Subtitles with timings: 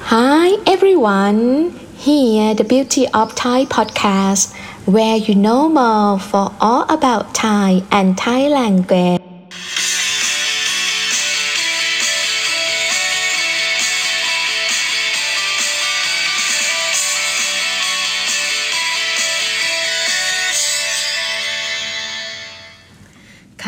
[0.00, 4.54] Hi everyone, here the Beauty of Thai podcast,
[4.86, 9.33] where you know more for all about Thai and Thai language.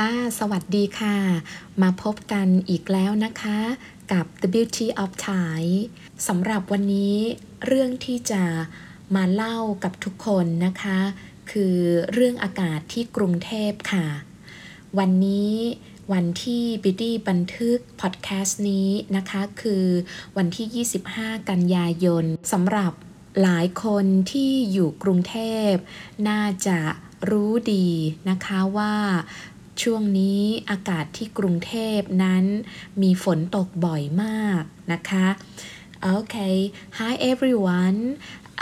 [0.02, 1.16] ค่ะ สวัสดีค่ะ
[1.82, 3.58] มาพบกันอีกแล้วนะคะ
[4.12, 5.62] กับ The Beauty of Thai
[6.28, 7.16] สำหรับวันนี้
[7.66, 8.44] เรื่องที่จะ
[9.14, 10.98] มาเล่ากับทุกคนนะคะ
[11.50, 11.76] คือ
[12.12, 14.06] เรื่องอากาศที่กรุงเทพค่ะ
[14.98, 15.54] วันนี้
[16.12, 19.84] วันที่ Beauty บันทึกพอดแคสต์นี้นะคะ คือ
[20.36, 20.86] วันที่
[21.16, 22.92] 25 กันยายนสำหรับ
[23.42, 25.36] หลายคนที่อยู่กรุงเท
[25.70, 25.72] พ
[26.28, 26.78] น่าจะ
[27.30, 27.88] รู้ดี
[28.30, 28.94] นะคะว่า
[29.82, 32.44] ช่วงนี้อากาศที่กรุงเทพนั้น
[33.02, 34.62] มีฝนตกบ่อยมาก
[34.92, 35.26] นะคะ
[36.14, 36.56] Okay
[36.98, 38.00] hi everyone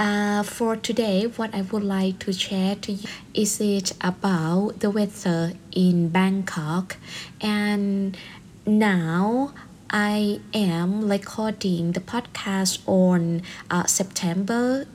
[0.07, 3.09] uh, for today what I would like to share to you
[3.43, 5.41] is it about the weather
[5.85, 6.87] in Bangkok
[7.41, 8.17] and
[8.67, 9.23] now
[9.91, 12.73] I am recording the podcast
[13.05, 13.21] on
[13.71, 14.87] uh, September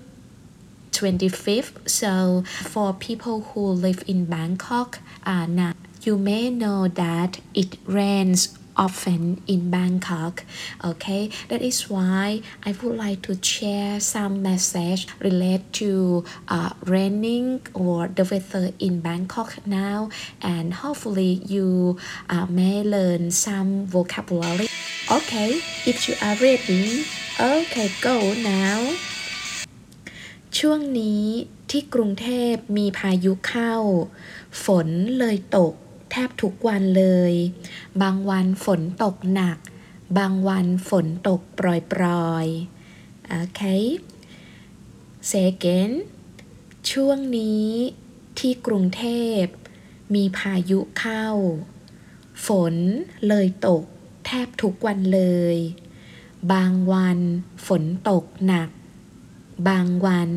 [0.92, 1.88] 25th.
[1.88, 8.59] So, for people who live in Bangkok, uh, now you may know that it rains
[8.77, 10.45] often in Bangkok.
[10.85, 17.67] Okay, that is why I would like to share some message related to uh, raining
[17.73, 20.11] or the weather in Bangkok now,
[20.43, 21.99] and hopefully you
[22.29, 24.69] uh, may learn some vocabulary.
[25.11, 27.05] Okay, if you are ready,
[27.41, 28.81] okay, go now.
[30.59, 31.25] ช่วงนี้
[31.71, 33.75] ที่กรุงเทพมีพายุเข้า
[34.65, 35.75] ฝนเลยตก
[36.12, 37.34] แทบทุกวันเลย
[38.02, 39.58] บางวันฝนตกหนัก
[40.18, 43.62] บางวันฝนตกปล่อยๆโอเค
[45.32, 45.94] second
[46.92, 47.70] ช่วงนี้
[48.40, 49.04] ที่กรุงเท
[49.42, 49.44] พ
[50.14, 51.28] มีพายุเข้า
[52.48, 52.76] ฝน
[53.28, 53.84] เลยตก
[54.26, 55.22] แทบทุกวันเล
[55.56, 55.58] ย
[56.54, 57.20] บางวัน
[57.68, 58.70] ฝนตกหนัก
[59.68, 60.30] บางวัน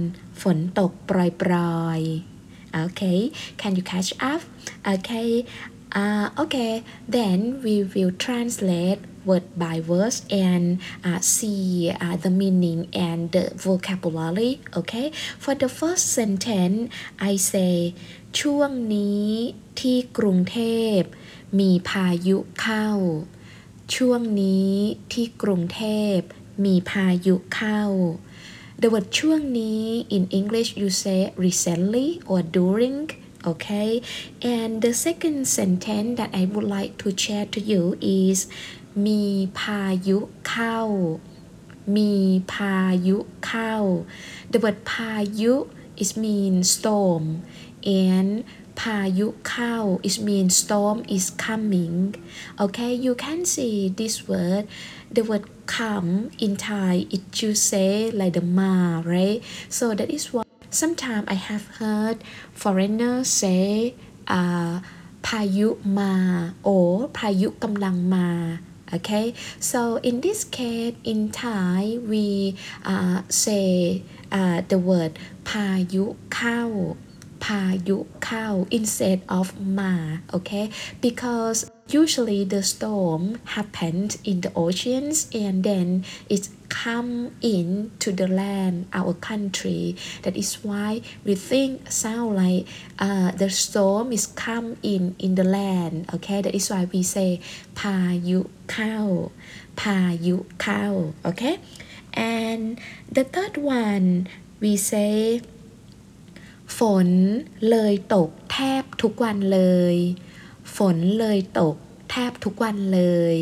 [0.42, 1.10] ฝนตกป
[1.52, 2.31] ล่อยๆ
[2.73, 4.41] okay can you catch up
[4.85, 5.45] okay
[5.93, 12.87] uh, okay then we will translate word by word and uh, see uh, the meaning
[12.93, 17.75] and the vocabulary okay for the first sentence I say
[18.39, 19.27] ช่วงนี้
[19.79, 20.59] ที่กรุงเท
[20.97, 20.99] พ
[21.59, 22.89] มีพายุเข้า
[23.95, 24.73] ช่วงนี้
[25.13, 25.81] ที่กรุงเท
[26.15, 26.17] พ
[26.65, 27.83] มีพายุเข้า
[28.81, 29.83] The word ช่วงนี้
[30.15, 32.97] in English you say recently or during
[33.51, 33.91] okay
[34.55, 37.83] and the second sentence that I would like to share to you
[38.23, 38.37] is
[39.05, 39.23] มี
[39.59, 40.17] พายุ
[40.47, 40.79] เข้า
[41.95, 42.13] มี
[42.53, 42.77] พา
[43.07, 43.73] ยุเข้า
[44.51, 45.53] the word พายุ
[46.01, 47.25] is mean storm
[48.05, 48.31] and
[48.80, 51.96] พายุเข้า Khao, it means storm is coming.
[52.64, 54.64] Okay, you can see this word,
[55.16, 55.44] the word
[55.76, 56.10] come
[56.44, 58.74] in Thai, it you say like the ma,
[59.12, 59.38] right?
[59.76, 62.18] So that is why sometimes I have heard
[62.62, 63.94] foreigners say
[64.38, 64.74] uh,
[65.26, 65.68] พายุ
[65.98, 66.14] มา"
[66.66, 68.96] ma or "พายุกำลังมา," ma.
[68.96, 69.26] Okay,
[69.70, 72.26] so in this case, in Thai, we
[72.92, 73.68] uh, say
[74.38, 75.12] uh, the word
[75.48, 76.04] พายุ
[76.34, 76.60] เข้า.
[77.42, 80.70] Payu Kao instead of Ma, okay?
[81.00, 88.28] Because usually the storm happened in the oceans and then it come in to the
[88.28, 89.96] land our country.
[90.22, 92.68] That is why we think sound like
[93.00, 96.42] uh, the storm is come in in the land okay?
[96.42, 97.40] That is why we say
[97.74, 99.32] payu kao
[99.74, 101.58] payu kao okay?
[102.14, 102.78] And
[103.10, 104.28] the third one
[104.60, 105.42] we say
[106.78, 107.08] ฝน
[107.70, 109.62] เลยตกแทบทุกวันเล
[109.94, 109.96] ย
[110.76, 111.76] ฝนเลยตก
[112.10, 113.02] แทบทุกวันเล
[113.34, 113.36] ย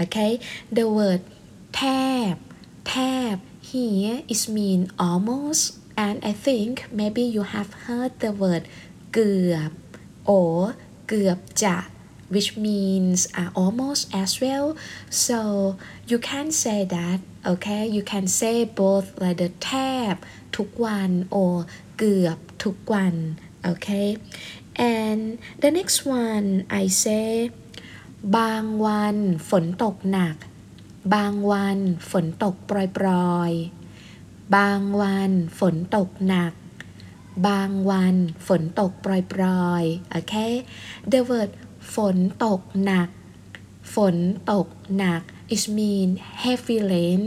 [0.00, 0.32] okay
[0.76, 1.22] the word
[1.76, 1.82] แท
[2.32, 2.34] บ
[2.88, 2.94] แท
[3.34, 3.36] บ
[3.70, 5.62] here is mean almost
[6.04, 8.62] and I think maybe you have heard the word
[9.12, 9.70] เกือบ
[10.28, 10.56] or
[11.08, 11.76] เกือบจะ
[12.33, 14.67] which means uh, almost as well
[15.09, 15.39] so
[16.09, 19.73] you can say that okay you can say both like the แท
[20.11, 20.13] บ
[20.57, 21.55] ทุกวัน or
[21.97, 23.15] เกือบทุกวัน
[23.71, 24.09] okay
[24.95, 25.21] and
[25.61, 26.47] the next one
[26.83, 27.29] I say
[28.37, 29.15] บางวัน
[29.49, 30.35] ฝนตกหนัก
[31.13, 31.77] บางวัน
[32.11, 32.71] ฝนตกป
[33.05, 36.53] ล่อยๆ บางวันฝนตกหนัก
[37.47, 38.15] บางวัน
[38.47, 39.07] ฝนตกป
[39.41, 40.53] ล่อยๆ okay
[41.11, 41.51] the word
[41.95, 43.09] ฝนตกหนัก
[43.95, 44.15] ฝน
[44.51, 44.67] ตก
[44.97, 45.21] หนัก
[45.55, 46.09] is mean
[46.43, 47.21] heavy rain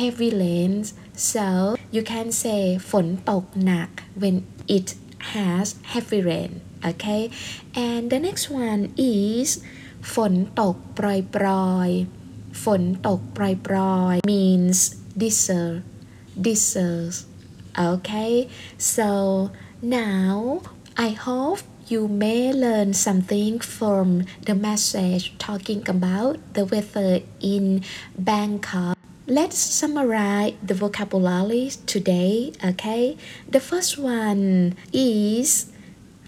[0.00, 0.86] heavy rains
[1.30, 1.46] so
[1.94, 3.88] you can say ฝนตกหนัก
[4.20, 4.36] when
[4.76, 4.88] it
[5.32, 6.52] has heavy rain
[6.90, 7.22] okay
[7.86, 9.48] and the next one is
[10.14, 11.00] ฝนตกป
[11.44, 13.38] รอยๆฝนตกป
[13.74, 14.78] รอยๆ means
[15.20, 15.74] drizzle
[16.44, 17.16] drizzles
[17.90, 18.34] okay
[18.94, 19.10] so
[20.00, 20.34] now
[21.06, 27.82] I hope you may learn something from the message talking about the weather in
[28.18, 28.98] Bangkok
[29.30, 33.18] Let's summarize the vocabulary today, okay?
[33.46, 35.70] The first one is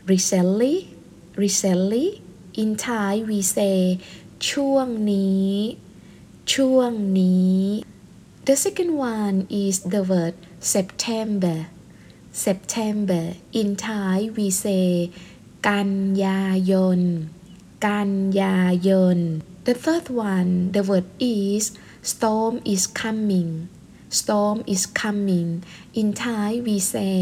[0.04, 0.94] recently,
[1.34, 2.20] recently.
[2.52, 3.98] In Thai we say
[4.48, 5.56] ช่วงนี้
[6.54, 7.64] ช่วงนี้
[8.48, 10.34] The second one is the word
[10.74, 11.56] September,
[12.46, 13.24] September.
[13.60, 15.10] In Thai we say
[15.69, 15.91] กัน
[16.25, 17.01] ยายน
[17.85, 19.19] กันยายน
[19.67, 21.63] The third one, the word is
[22.11, 23.51] storm is coming
[24.19, 25.63] storm is coming
[25.99, 27.17] in Thai we say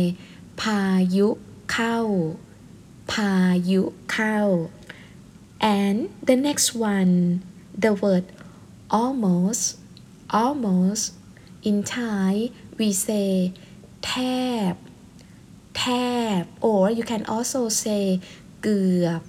[0.62, 0.81] พา
[1.16, 1.28] ยุ
[1.72, 2.00] เข้า
[3.12, 3.34] พา
[3.69, 4.40] ยุเข้า
[5.78, 5.98] and
[6.28, 7.13] the next one
[7.84, 8.25] the word
[9.00, 9.63] almost
[10.42, 11.04] almost
[11.69, 12.31] in Thai
[12.78, 13.31] we say
[14.06, 14.12] แท
[14.72, 14.74] บ
[15.79, 15.85] แท
[16.40, 18.05] บ or you can also say
[18.62, 19.23] เกือบ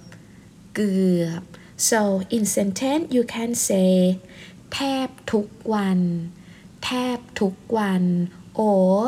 [0.74, 1.42] เกือบ
[1.88, 2.00] so
[2.36, 3.94] in sentence you can say
[4.74, 6.00] แทบทุกวัน
[6.84, 8.04] แทบทุกวัน
[8.58, 8.98] or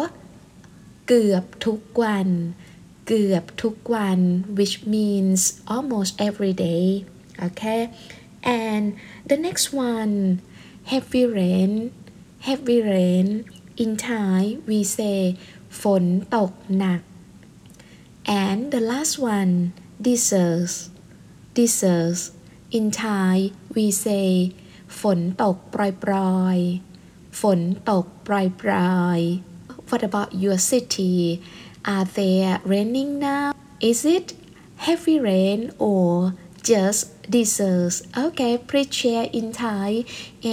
[1.06, 2.28] เกือบทุกวัน
[3.06, 4.20] เกือบทุกวัน
[4.56, 5.40] which means
[5.74, 6.84] almost every day
[7.46, 7.82] okay
[8.60, 8.84] and
[9.30, 10.14] the next one
[10.92, 11.72] heavy rain
[12.48, 13.26] heavy rain
[13.82, 15.18] in Thai we say
[15.80, 16.04] ฝน
[16.36, 17.02] ตกหนัก
[18.26, 20.90] and the last one drizzles
[21.54, 22.32] drizzles
[22.70, 23.36] in Thai
[23.74, 24.28] we say
[25.00, 25.76] ฝนตกป
[26.10, 27.60] รอยๆ ฝน
[27.90, 28.28] ตกป
[28.70, 31.16] รอยๆ What about your city
[31.92, 33.48] Are there raining now
[33.90, 34.26] Is it
[34.86, 36.08] heavy rain or
[36.70, 37.00] just
[37.32, 37.94] drizzles
[38.24, 40.04] Okay please share in Thai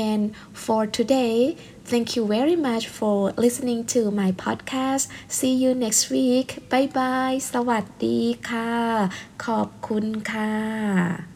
[0.05, 0.21] and
[0.63, 1.55] for today
[1.91, 5.03] Thank you very much for listening to my podcast
[5.37, 8.19] See you next week Bye bye สวัสดี
[8.49, 8.71] ค่ะ
[9.45, 11.32] ขอบคุณค่ะ